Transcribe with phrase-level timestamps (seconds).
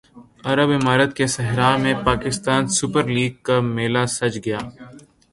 [0.49, 4.59] عرب امارات کے صحرا میں پاکستان سپر لیگ کا میلہ سج گیا